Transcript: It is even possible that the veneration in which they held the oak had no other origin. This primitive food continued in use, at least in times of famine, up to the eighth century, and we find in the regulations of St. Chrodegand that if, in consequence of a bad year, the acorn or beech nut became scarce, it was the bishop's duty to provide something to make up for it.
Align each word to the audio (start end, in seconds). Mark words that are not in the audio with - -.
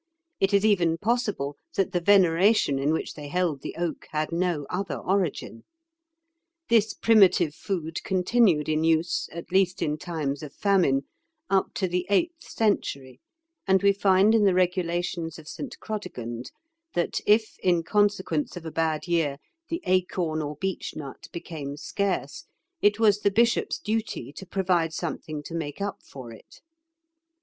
It 0.39 0.51
is 0.51 0.65
even 0.65 0.97
possible 0.97 1.57
that 1.75 1.91
the 1.91 1.99
veneration 2.01 2.79
in 2.79 2.91
which 2.91 3.13
they 3.13 3.27
held 3.27 3.61
the 3.61 3.75
oak 3.77 4.07
had 4.09 4.31
no 4.31 4.65
other 4.67 4.97
origin. 4.97 5.63
This 6.69 6.95
primitive 6.95 7.53
food 7.53 8.01
continued 8.03 8.67
in 8.67 8.83
use, 8.83 9.29
at 9.31 9.51
least 9.51 9.79
in 9.79 9.99
times 9.99 10.41
of 10.41 10.55
famine, 10.55 11.03
up 11.51 11.75
to 11.75 11.87
the 11.87 12.07
eighth 12.09 12.41
century, 12.41 13.19
and 13.67 13.83
we 13.83 13.93
find 13.93 14.33
in 14.33 14.43
the 14.43 14.55
regulations 14.55 15.37
of 15.37 15.47
St. 15.47 15.79
Chrodegand 15.79 16.49
that 16.95 17.19
if, 17.27 17.55
in 17.59 17.83
consequence 17.83 18.57
of 18.57 18.65
a 18.65 18.71
bad 18.71 19.07
year, 19.07 19.37
the 19.69 19.83
acorn 19.85 20.41
or 20.41 20.55
beech 20.55 20.95
nut 20.95 21.27
became 21.31 21.77
scarce, 21.77 22.45
it 22.81 22.97
was 22.99 23.19
the 23.19 23.29
bishop's 23.29 23.77
duty 23.77 24.33
to 24.33 24.47
provide 24.47 24.93
something 24.95 25.43
to 25.43 25.53
make 25.53 25.79
up 25.79 26.01
for 26.01 26.31
it. 26.31 26.59